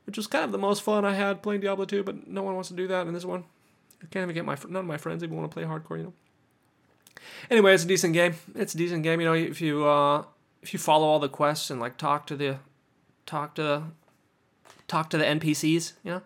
which 0.05 0.17
was 0.17 0.27
kind 0.27 0.45
of 0.45 0.53
the 0.53 0.59
most 0.59 0.83
fun 0.83 1.05
I 1.05 1.15
had 1.15 1.43
playing 1.43 1.61
Diablo 1.61 1.85
2. 1.85 2.03
But 2.03 2.27
no 2.27 2.43
one 2.43 2.55
wants 2.55 2.69
to 2.69 2.75
do 2.75 2.89
that 2.89 3.07
in 3.07 3.15
this 3.15 3.25
one. 3.25 3.45
I 4.03 4.07
can't 4.07 4.25
even 4.25 4.35
get 4.35 4.45
my 4.45 4.57
none 4.69 4.81
of 4.81 4.87
my 4.87 4.97
friends 4.97 5.23
even 5.23 5.37
want 5.37 5.51
to 5.51 5.55
play 5.55 5.65
hardcore. 5.65 5.99
You 5.99 6.05
know. 6.05 6.13
Anyway, 7.51 7.75
it's 7.75 7.85
a 7.85 7.89
decent 7.89 8.15
game. 8.15 8.35
It's 8.55 8.75
a 8.75 8.77
decent 8.77 9.03
game. 9.03 9.21
You 9.21 9.27
know, 9.27 9.35
if 9.35 9.61
you 9.61 9.87
uh, 9.87 10.25
if 10.63 10.73
you 10.73 10.79
follow 10.79 11.07
all 11.07 11.19
the 11.19 11.29
quests 11.29 11.71
and 11.71 11.81
like 11.81 11.97
talk 11.97 12.27
to 12.29 12.37
the 12.37 12.59
talk 13.27 13.55
to 13.57 13.85
talk 14.89 15.11
to 15.11 15.19
the 15.19 15.25
NPCs, 15.25 15.93
you 16.05 16.13
know, 16.13 16.23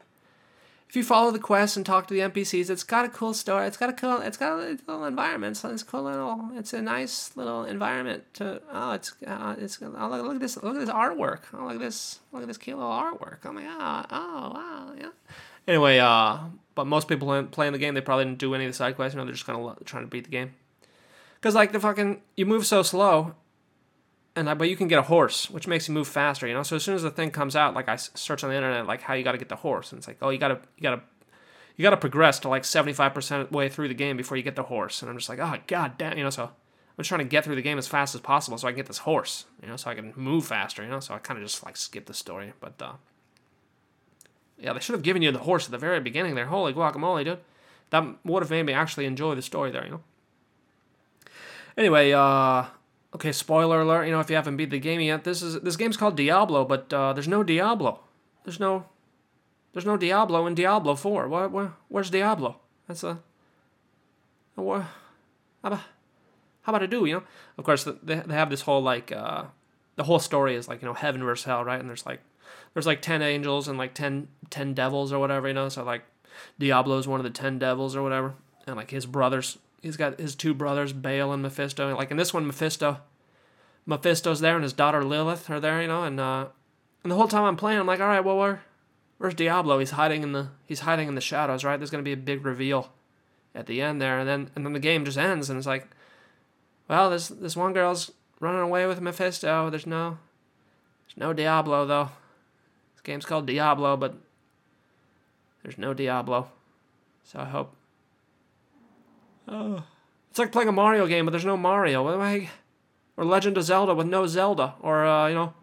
if 0.89 0.95
you 0.95 1.03
follow 1.03 1.31
the 1.31 1.39
quest 1.39 1.77
and 1.77 1.85
talk 1.85 2.07
to 2.07 2.15
the 2.15 2.21
NPCs, 2.21 2.71
it's 2.71 2.85
got 2.85 3.05
a 3.05 3.09
cool 3.09 3.35
story. 3.35 3.67
It's 3.67 3.77
got 3.77 3.91
a 3.91 3.93
cool. 3.93 4.21
It's 4.21 4.37
got 4.37 4.53
a 4.53 4.57
little 4.57 5.05
environment. 5.05 5.57
So 5.57 5.71
it's 5.71 5.83
cool 5.83 6.05
little. 6.05 6.51
It's 6.55 6.73
a 6.73 6.81
nice 6.81 7.37
little 7.37 7.65
environment 7.65 8.23
to. 8.35 8.63
Oh, 8.73 8.93
it's 8.93 9.13
uh, 9.27 9.57
it's. 9.59 9.81
Oh, 9.83 10.09
look, 10.09 10.23
look 10.23 10.35
at 10.35 10.41
this. 10.41 10.57
Look 10.63 10.77
at 10.77 10.81
this 10.81 10.91
artwork. 10.91 11.41
Oh, 11.53 11.65
look 11.65 11.75
at 11.75 11.81
this. 11.81 12.21
Look 12.33 12.43
at 12.43 12.49
this 12.49 12.57
cute 12.57 12.79
little 12.79 12.93
artwork. 12.93 13.39
Oh 13.45 13.53
my 13.53 13.63
god. 13.63 14.07
Oh 14.11 14.53
wow. 14.55 14.93
Yeah. 14.97 15.11
Anyway, 15.67 15.99
uh, 15.99 16.39
but 16.77 16.87
most 16.87 17.09
people 17.09 17.43
playing 17.45 17.73
the 17.73 17.79
game, 17.79 17.95
they 17.95 18.01
probably 18.01 18.25
didn't 18.25 18.39
do 18.39 18.55
any 18.55 18.65
of 18.65 18.71
the 18.71 18.77
side 18.77 18.95
quests. 18.95 19.15
You 19.15 19.19
know, 19.19 19.25
they're 19.25 19.35
just 19.35 19.47
kind 19.47 19.59
of 19.59 19.85
trying 19.85 20.05
to 20.05 20.09
beat 20.09 20.25
the 20.25 20.31
game. 20.31 20.55
Cause 21.41 21.55
like 21.55 21.73
the 21.73 21.81
fucking 21.81 22.23
you 22.37 22.47
move 22.47 22.67
so 22.67 22.83
slow, 22.83 23.35
and 24.37 24.59
but 24.59 24.69
you 24.69 24.77
can 24.77 24.87
get 24.87 24.99
a 24.99 25.03
horse, 25.03 25.51
which 25.51 25.67
makes 25.67 25.89
you 25.89 25.95
move 25.95 26.07
faster, 26.07 26.47
you 26.47 26.55
know. 26.55 26.63
So 26.63 26.77
as 26.77 26.85
soon 26.85 26.95
as 26.95 27.03
the 27.03 27.11
thing 27.11 27.31
comes 27.31 27.57
out, 27.57 27.75
like 27.75 27.89
I 27.89 27.97
search 27.97 28.45
on 28.45 28.51
the 28.51 28.57
internet, 28.57 28.87
like 28.87 29.01
how 29.01 29.15
you 29.15 29.25
got 29.25 29.33
to 29.33 29.39
get 29.39 29.49
the 29.49 29.57
horse, 29.57 29.91
and 29.91 29.99
it's 29.99 30.07
like, 30.07 30.19
oh, 30.21 30.29
you 30.29 30.39
gotta, 30.39 30.61
you 30.77 30.83
gotta, 30.83 31.03
you 31.77 31.83
gotta 31.83 31.97
progress 31.97 32.39
to 32.41 32.49
like 32.49 32.65
seventy 32.65 32.93
five 32.93 33.15
percent 33.15 33.51
way 33.51 33.69
through 33.69 33.89
the 33.89 33.95
game 33.95 34.17
before 34.17 34.37
you 34.37 34.43
get 34.43 34.55
the 34.55 34.65
horse, 34.65 35.03
and 35.03 35.11
I'm 35.11 35.17
just 35.17 35.29
like, 35.29 35.39
oh 35.39 35.57
god 35.67 35.97
damn, 35.99 36.17
you 36.19 36.23
know. 36.23 36.31
So 36.31 36.51
I'm 36.99 37.05
trying 37.05 37.21
to 37.21 37.25
get 37.25 37.45
through 37.45 37.57
the 37.57 37.63
game 37.63 37.79
as 37.79 37.89
fast 37.89 38.15
as 38.15 38.21
possible 38.21 38.59
so 38.59 38.69
I 38.69 38.73
can 38.73 38.77
get 38.77 38.87
this 38.87 38.99
horse, 38.99 39.47
you 39.63 39.69
know, 39.69 39.77
so 39.77 39.91
I 39.91 39.95
can 39.95 40.13
move 40.17 40.47
faster, 40.47 40.83
you 40.83 40.89
know. 40.89 41.01
So 41.01 41.15
I 41.15 41.19
kind 41.19 41.39
of 41.39 41.45
just 41.45 41.65
like 41.65 41.77
skip 41.77 42.07
the 42.07 42.15
story, 42.15 42.53
but 42.61 42.81
uh, 42.81 42.93
yeah, 44.59 44.73
they 44.73 44.81
should 44.81 44.95
have 44.95 45.03
given 45.03 45.23
you 45.23 45.33
the 45.33 45.39
horse 45.41 45.67
at 45.67 45.71
the 45.71 45.79
very 45.79 46.01
beginning 46.01 46.35
there. 46.35 46.47
Holy 46.47 46.73
guacamole, 46.73 47.25
dude, 47.25 47.39
that 47.91 48.05
would 48.25 48.43
have 48.43 48.51
made 48.51 48.65
me 48.65 48.73
actually 48.73 49.07
enjoy 49.07 49.35
the 49.35 49.43
story 49.43 49.71
there, 49.71 49.85
you 49.85 49.91
know. 49.91 50.01
Anyway, 51.77 52.13
uh, 52.13 52.65
Okay, 53.15 53.33
spoiler 53.33 53.81
alert. 53.81 54.05
You 54.05 54.13
know, 54.13 54.21
if 54.21 54.29
you 54.29 54.37
haven't 54.37 54.57
beat 54.57 54.71
the 54.71 54.79
game 54.79 55.01
yet, 55.01 55.25
this 55.25 55.43
is 55.43 55.61
this 55.61 55.77
game's 55.77 55.97
called 55.97 56.17
Diablo, 56.17 56.65
but 56.65 56.93
uh, 56.93 57.13
there's 57.13 57.29
no 57.29 57.43
Diablo. 57.43 58.01
There's 58.45 58.61
no, 58.61 58.87
there's 59.73 59.87
no 59.87 59.97
Diablo 59.97 60.47
in 60.47 60.55
Diablo 60.55 60.95
Four. 60.95 61.29
What? 61.29 61.51
Where, 61.51 61.73
where's 61.89 62.11
Diablo? 62.11 62.61
That's 62.87 63.03
a. 63.05 63.21
What? 64.55 64.83
How 65.63 65.69
about, 65.69 65.81
how 66.63 66.73
about 66.73 66.83
I 66.83 66.87
do? 66.87 67.05
You 67.05 67.15
know, 67.15 67.23
of 67.59 67.65
course 67.65 67.85
they 67.85 68.17
they 68.17 68.35
have 68.35 68.51
this 68.51 68.63
whole 68.63 68.83
like 68.83 69.13
uh, 69.13 69.45
the 69.97 70.05
whole 70.05 70.19
story 70.19 70.55
is 70.55 70.69
like 70.69 70.83
you 70.83 70.89
know 70.89 70.95
heaven 70.95 71.23
versus 71.23 71.45
hell, 71.47 71.65
right? 71.65 71.81
And 71.81 71.89
there's 71.89 72.07
like 72.07 72.21
there's 72.75 72.87
like 72.87 73.03
ten 73.03 73.23
angels 73.23 73.69
and 73.69 73.79
like 73.79 73.95
10, 73.95 74.29
10 74.51 74.75
devils 74.75 75.13
or 75.13 75.19
whatever, 75.19 75.49
you 75.49 75.55
know. 75.55 75.69
So 75.69 75.83
like 75.83 76.03
Diablo's 76.59 77.09
one 77.09 77.21
of 77.21 77.25
the 77.25 77.31
ten 77.31 77.59
devils 77.59 77.97
or 77.97 78.03
whatever, 78.03 78.35
and 78.67 78.77
like 78.77 78.91
his 78.91 79.07
brothers 79.07 79.59
he's 79.83 79.97
got 79.97 80.19
his 80.21 80.35
two 80.35 80.55
brothers, 80.55 80.93
Baal 80.93 81.33
and 81.33 81.43
Mephisto. 81.43 81.95
Like 81.97 82.11
in 82.11 82.17
this 82.17 82.35
one, 82.35 82.47
Mephisto, 82.47 82.99
Mephisto's 83.87 84.41
there 84.41 84.57
and 84.57 84.65
his 84.65 84.73
daughter 84.73 85.05
Lilith 85.05 85.49
are 85.49 85.61
there, 85.61 85.81
you 85.81 85.89
know, 85.89 86.05
and 86.05 86.19
uh, 86.19 86.47
and 87.03 87.11
the 87.11 87.17
whole 87.17 87.29
time 87.29 87.45
I'm 87.45 87.57
playing, 87.57 87.79
I'm 87.79 87.87
like, 87.87 88.01
all 88.01 88.09
right, 88.09 88.25
well, 88.25 88.37
where, 88.37 88.63
where's 89.19 89.35
Diablo? 89.35 89.79
He's 89.79 89.93
hiding 89.93 90.23
in 90.23 90.33
the 90.33 90.49
he's 90.67 90.81
hiding 90.81 91.09
in 91.09 91.15
the 91.15 91.21
shadows, 91.21 91.65
right? 91.65 91.77
There's 91.77 91.91
gonna 91.91 92.03
be 92.03 92.13
a 92.13 92.17
big 92.17 92.45
reveal 92.45 92.93
at 93.55 93.67
the 93.67 93.81
end 93.81 94.03
there, 94.03 94.19
and 94.19 94.29
then 94.29 94.51
and 94.57 94.67
then 94.67 94.73
the 94.73 94.81
game 94.81 95.05
just 95.05 95.19
ends, 95.19 95.49
and 95.49 95.57
it's 95.57 95.67
like, 95.67 95.89
well, 96.89 97.11
this 97.11 97.29
this 97.29 97.57
one 97.57 97.73
girl's 97.73 98.11
running 98.41 98.61
away 98.61 98.87
with 98.87 99.01
Mephisto. 99.01 99.71
There's 99.71 99.87
no 99.87 100.19
there's 101.07 101.17
no 101.17 101.33
Diablo 101.33 101.87
though. 101.87 102.11
This 102.95 103.03
game's 103.03 103.25
called 103.25 103.47
Diablo, 103.47 103.97
but 103.97 104.17
there's 105.63 105.79
no 105.79 105.95
Diablo. 105.95 106.49
So 107.25 107.41
I 107.41 107.45
hope 107.45 107.75
Oh. 109.49 109.85
It's 110.31 110.39
like 110.39 110.53
playing 110.53 110.69
a 110.69 110.73
Mario 110.73 111.07
game, 111.07 111.25
but 111.25 111.31
there's 111.31 111.45
no 111.45 111.57
Mario. 111.57 112.03
What 112.03 112.21
I? 112.21 112.51
Or 113.17 113.25
Legend 113.25 113.57
of 113.57 113.65
Zelda 113.65 113.95
with 113.95 114.07
no 114.07 114.27
Zelda, 114.27 114.75
or 114.81 115.07
uh, 115.07 115.29
you 115.29 115.35
know, 115.35 115.55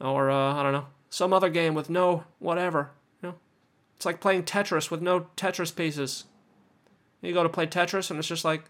or 0.00 0.30
uh, 0.30 0.54
I 0.54 0.62
don't 0.62 0.72
know, 0.72 0.86
some 1.10 1.34
other 1.34 1.50
game 1.50 1.74
with 1.74 1.90
no 1.90 2.24
whatever. 2.38 2.90
You 3.22 3.28
know, 3.28 3.34
it's 3.96 4.06
like 4.06 4.20
playing 4.20 4.44
Tetris 4.44 4.90
with 4.90 5.02
no 5.02 5.26
Tetris 5.36 5.76
pieces. 5.76 6.24
You 7.20 7.34
go 7.34 7.42
to 7.42 7.50
play 7.50 7.66
Tetris, 7.66 8.10
and 8.10 8.18
it's 8.18 8.28
just 8.28 8.46
like 8.46 8.64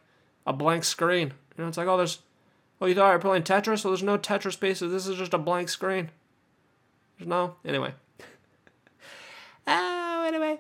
a 0.44 0.52
blank 0.52 0.82
screen. 0.82 1.34
You 1.56 1.62
know, 1.62 1.68
it's 1.68 1.78
like 1.78 1.86
oh, 1.86 1.96
there's, 1.96 2.18
oh, 2.80 2.86
you 2.86 2.94
thought 2.96 3.10
you 3.10 3.12
were 3.12 3.18
playing 3.20 3.44
Tetris, 3.44 3.78
so 3.78 3.90
there's 3.90 4.02
no 4.02 4.18
Tetris 4.18 4.58
pieces. 4.58 4.90
This 4.90 5.06
is 5.06 5.16
just 5.16 5.34
a 5.34 5.38
blank 5.38 5.68
screen. 5.68 6.10
There's 7.16 7.28
no 7.28 7.54
anyway. 7.64 7.94
oh, 9.68 10.24
anyway. 10.26 10.58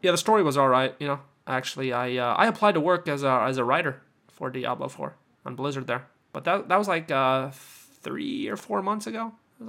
Yeah, 0.00 0.12
the 0.12 0.18
story 0.18 0.42
was 0.42 0.56
all 0.56 0.68
right. 0.68 0.94
You 0.98 1.08
know, 1.08 1.20
actually 1.46 1.92
I 1.92 2.16
uh, 2.16 2.34
I 2.34 2.46
applied 2.46 2.72
to 2.72 2.80
work 2.80 3.08
as 3.08 3.22
a 3.22 3.30
as 3.30 3.58
a 3.58 3.64
writer 3.64 4.02
for 4.28 4.50
Diablo 4.50 4.88
4 4.88 5.14
on 5.46 5.54
Blizzard 5.54 5.86
there, 5.86 6.06
but 6.32 6.44
that 6.44 6.68
that 6.68 6.76
was 6.76 6.88
like 6.88 7.10
uh, 7.10 7.50
three 7.50 8.48
or 8.48 8.56
four 8.56 8.82
months 8.82 9.06
ago. 9.06 9.32
It 9.60 9.64
was 9.64 9.68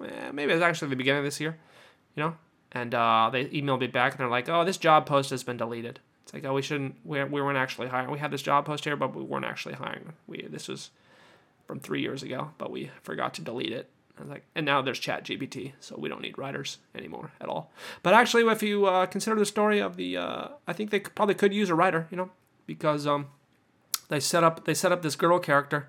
like 0.00 0.10
eh, 0.10 0.30
maybe 0.32 0.52
it 0.52 0.56
was 0.56 0.62
actually 0.62 0.88
the 0.90 0.96
beginning 0.96 1.20
of 1.20 1.24
this 1.24 1.40
year, 1.40 1.58
you 2.14 2.22
know. 2.22 2.36
And 2.72 2.94
uh, 2.94 3.30
they 3.32 3.44
emailed 3.46 3.80
me 3.80 3.86
back 3.86 4.12
and 4.12 4.20
they're 4.20 4.28
like, 4.28 4.48
"Oh, 4.48 4.64
this 4.64 4.78
job 4.78 5.06
post 5.06 5.30
has 5.30 5.44
been 5.44 5.56
deleted." 5.56 6.00
It's 6.24 6.34
like, 6.34 6.44
"Oh, 6.44 6.54
we 6.54 6.62
shouldn't. 6.62 6.96
We, 7.04 7.22
we 7.24 7.40
weren't 7.40 7.58
actually 7.58 7.88
hiring. 7.88 8.10
We 8.10 8.18
had 8.18 8.30
this 8.30 8.42
job 8.42 8.66
post 8.66 8.84
here, 8.84 8.96
but 8.96 9.14
we 9.14 9.22
weren't 9.22 9.44
actually 9.44 9.74
hiring. 9.74 10.12
We 10.26 10.46
this 10.50 10.68
was 10.68 10.90
from 11.66 11.80
three 11.80 12.02
years 12.02 12.22
ago, 12.22 12.50
but 12.58 12.70
we 12.70 12.90
forgot 13.02 13.34
to 13.34 13.42
delete 13.42 13.72
it." 13.72 13.90
I 14.16 14.20
was 14.20 14.30
like, 14.30 14.44
and 14.54 14.64
now 14.64 14.80
there's 14.80 14.98
Chat 15.00 15.24
GPT, 15.24 15.72
so 15.80 15.96
we 15.98 16.08
don't 16.08 16.22
need 16.22 16.38
writers 16.38 16.78
anymore 16.94 17.32
at 17.40 17.48
all. 17.48 17.72
But 18.02 18.14
actually, 18.14 18.44
if 18.50 18.62
you 18.62 18.86
uh, 18.86 19.06
consider 19.06 19.36
the 19.36 19.46
story 19.46 19.80
of 19.80 19.96
the, 19.96 20.16
uh, 20.16 20.48
I 20.68 20.72
think 20.72 20.90
they 20.90 21.00
could, 21.00 21.14
probably 21.14 21.34
could 21.34 21.52
use 21.52 21.68
a 21.68 21.74
writer, 21.74 22.06
you 22.10 22.16
know, 22.16 22.30
because 22.66 23.06
um, 23.06 23.26
they 24.08 24.20
set 24.20 24.44
up 24.44 24.64
they 24.64 24.74
set 24.74 24.92
up 24.92 25.02
this 25.02 25.16
girl 25.16 25.38
character. 25.38 25.88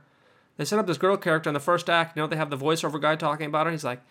They 0.58 0.65
set 0.65 0.79
up 0.79 0.88
this 0.88 0.98
girl 0.98 1.17
character 1.17 1.50
in 1.50 1.53
the 1.53 1.60
first 1.60 1.89
act. 1.89 2.15
You 2.15 2.24
know, 2.24 2.27
they 2.27 2.38
have 2.38 2.50
the 2.50 2.58
voiceover 2.58 3.00
guy 3.00 3.15
talking 3.15 3.48
about 3.48 3.67
her. 3.67 3.72
He's 3.72 3.84
like, 3.84 4.01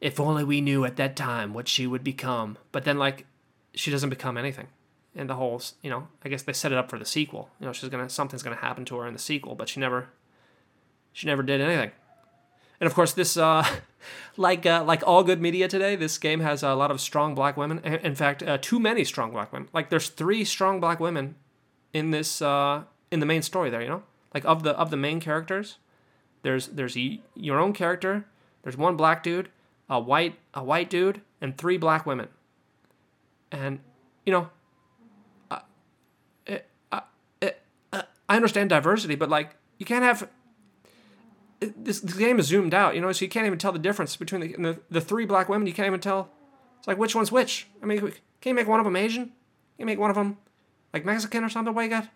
if 0.00 0.20
only 0.20 0.44
we 0.44 0.60
knew 0.60 0.84
at 0.84 0.96
that 0.96 1.16
time 1.16 1.52
what 1.52 1.68
she 1.68 1.86
would 1.86 2.04
become. 2.04 2.56
But 2.72 2.84
then, 2.84 2.96
like, 2.96 3.26
she 3.74 3.90
doesn't 3.90 4.10
become 4.10 4.38
anything. 4.38 4.68
And 5.14 5.28
the 5.28 5.34
whole, 5.34 5.60
you 5.82 5.90
know, 5.90 6.06
I 6.24 6.28
guess 6.28 6.42
they 6.42 6.52
set 6.52 6.72
it 6.72 6.78
up 6.78 6.88
for 6.88 6.98
the 6.98 7.04
sequel. 7.04 7.50
You 7.58 7.66
know, 7.66 7.72
she's 7.72 7.88
gonna 7.88 8.08
something's 8.08 8.42
gonna 8.42 8.56
happen 8.56 8.84
to 8.86 8.96
her 8.96 9.06
in 9.06 9.12
the 9.12 9.18
sequel, 9.18 9.54
but 9.54 9.68
she 9.68 9.80
never, 9.80 10.08
she 11.12 11.26
never 11.26 11.42
did 11.42 11.60
anything. 11.60 11.90
And 12.80 12.86
of 12.86 12.94
course, 12.94 13.12
this, 13.12 13.36
uh, 13.36 13.66
like 14.36 14.64
uh, 14.66 14.82
like 14.84 15.02
all 15.06 15.22
good 15.22 15.40
media 15.40 15.68
today, 15.68 15.96
this 15.96 16.18
game 16.18 16.40
has 16.40 16.62
a 16.62 16.74
lot 16.74 16.90
of 16.90 17.00
strong 17.00 17.34
black 17.34 17.56
women. 17.56 17.78
In 17.80 18.14
fact, 18.14 18.42
uh, 18.42 18.58
too 18.58 18.80
many 18.80 19.04
strong 19.04 19.30
black 19.30 19.52
women. 19.52 19.68
Like 19.72 19.90
there's 19.90 20.08
three 20.08 20.44
strong 20.44 20.80
black 20.80 20.98
women 21.00 21.36
in 21.92 22.10
this 22.10 22.40
uh, 22.40 22.84
in 23.10 23.20
the 23.20 23.26
main 23.26 23.42
story. 23.42 23.70
There, 23.70 23.82
you 23.82 23.88
know, 23.88 24.02
like 24.34 24.44
of 24.44 24.62
the 24.62 24.70
of 24.70 24.90
the 24.90 24.96
main 24.96 25.20
characters, 25.20 25.76
there's 26.42 26.68
there's 26.68 26.96
your 26.96 27.58
own 27.58 27.72
character. 27.72 28.26
There's 28.62 28.76
one 28.76 28.96
black 28.96 29.22
dude, 29.22 29.50
a 29.88 30.00
white 30.00 30.38
a 30.54 30.64
white 30.64 30.90
dude, 30.90 31.20
and 31.40 31.56
three 31.56 31.76
black 31.76 32.06
women. 32.06 32.28
And 33.52 33.80
you 34.24 34.32
know, 34.32 34.50
uh, 35.50 35.60
it, 36.46 36.66
uh, 36.92 37.00
it, 37.40 37.60
uh, 37.92 38.02
I 38.28 38.36
understand 38.36 38.70
diversity, 38.70 39.16
but 39.16 39.28
like 39.28 39.56
you 39.78 39.86
can't 39.86 40.04
have 40.04 40.28
this, 41.60 42.00
this 42.00 42.16
game 42.16 42.38
is 42.38 42.46
zoomed 42.46 42.74
out, 42.74 42.94
you 42.94 43.00
know, 43.00 43.12
so 43.12 43.24
you 43.24 43.28
can't 43.28 43.46
even 43.46 43.58
tell 43.58 43.72
the 43.72 43.78
difference 43.78 44.16
between 44.16 44.40
the, 44.40 44.48
the, 44.56 44.80
the 44.90 45.00
three 45.00 45.26
black 45.26 45.48
women. 45.48 45.66
You 45.66 45.74
can't 45.74 45.86
even 45.86 46.00
tell. 46.00 46.30
It's 46.78 46.88
like 46.88 46.98
which 46.98 47.14
one's 47.14 47.30
which. 47.30 47.68
I 47.82 47.86
mean, 47.86 48.00
can 48.00 48.14
you 48.44 48.54
make 48.54 48.66
one 48.66 48.80
of 48.80 48.84
them 48.84 48.96
Asian? 48.96 49.24
Can 49.24 49.32
you 49.78 49.86
make 49.86 49.98
one 49.98 50.10
of 50.10 50.16
them 50.16 50.38
like 50.92 51.04
Mexican 51.04 51.44
or 51.44 51.48
something? 51.48 51.74
What 51.74 51.82
you 51.82 51.90
got? 51.90 52.08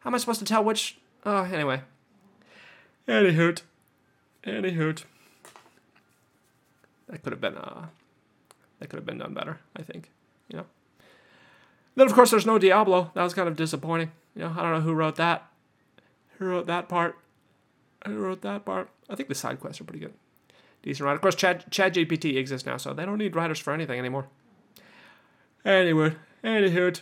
How 0.00 0.10
am 0.10 0.14
I 0.14 0.18
supposed 0.18 0.38
to 0.38 0.44
tell 0.44 0.62
which? 0.62 0.98
Oh, 1.26 1.42
anyway. 1.42 1.82
Any 3.08 3.32
hoot. 3.32 3.62
Any 4.44 4.72
hoot. 4.72 5.04
That 7.08 7.22
could 7.22 7.32
have 7.32 7.40
been 7.40 7.56
uh, 7.56 7.86
that 8.78 8.88
could 8.88 8.98
have 8.98 9.06
been 9.06 9.18
done 9.18 9.34
better. 9.34 9.58
I 9.74 9.82
think. 9.82 10.10
You 10.48 10.58
know. 10.58 10.66
Then 11.96 12.06
of 12.06 12.14
course 12.14 12.30
there's 12.30 12.46
no 12.46 12.58
Diablo. 12.58 13.10
That 13.14 13.24
was 13.24 13.34
kind 13.34 13.48
of 13.48 13.56
disappointing. 13.56 14.12
You 14.36 14.42
know, 14.42 14.54
I 14.56 14.62
don't 14.62 14.72
know 14.72 14.80
who 14.80 14.92
wrote 14.92 15.16
that. 15.16 15.48
Who 16.38 16.46
wrote 16.46 16.66
that 16.66 16.88
part? 16.88 17.16
I 18.02 18.10
wrote 18.10 18.42
that 18.42 18.64
part. 18.64 18.88
I 19.08 19.14
think 19.14 19.28
the 19.28 19.34
side 19.34 19.60
quests 19.60 19.80
are 19.80 19.84
pretty 19.84 20.00
good. 20.00 20.14
Decent 20.82 21.04
writer. 21.04 21.16
Of 21.16 21.22
course, 21.22 21.34
Chat, 21.34 21.70
GPT 21.70 22.36
exists 22.36 22.66
now, 22.66 22.76
so 22.76 22.92
they 22.92 23.04
don't 23.04 23.18
need 23.18 23.34
writers 23.34 23.58
for 23.58 23.72
anything 23.72 23.98
anymore. 23.98 24.28
Anyway, 25.64 26.14
anywho, 26.44 27.00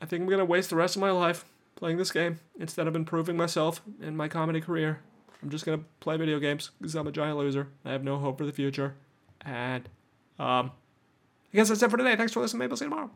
I 0.00 0.06
think 0.06 0.22
I'm 0.22 0.28
to 0.38 0.44
waste 0.44 0.70
the 0.70 0.76
rest 0.76 0.96
of 0.96 1.00
my 1.00 1.10
life 1.10 1.44
playing 1.74 1.96
this 1.96 2.12
game 2.12 2.38
instead 2.60 2.86
of 2.86 2.94
improving 2.94 3.36
myself 3.36 3.80
in 4.00 4.16
my 4.16 4.28
comedy 4.28 4.60
career. 4.60 5.00
I'm 5.42 5.50
just 5.50 5.64
to 5.80 5.84
play 6.00 6.16
video 6.16 6.38
games 6.38 6.70
because 6.80 6.94
I'm 6.94 7.06
a 7.06 7.12
giant 7.12 7.38
loser. 7.38 7.68
I 7.84 7.92
have 7.92 8.04
no 8.04 8.18
hope 8.18 8.38
for 8.38 8.46
the 8.46 8.52
future. 8.52 8.94
And, 9.40 9.88
um, 10.38 10.70
I 11.52 11.56
guess 11.56 11.68
that's 11.68 11.82
it 11.82 11.90
for 11.90 11.96
today. 11.96 12.14
Thanks 12.14 12.32
for 12.32 12.40
listening. 12.40 12.60
Maybe 12.60 12.70
I'll 12.70 12.76
see 12.76 12.84
you 12.84 12.90
tomorrow. 12.90 13.10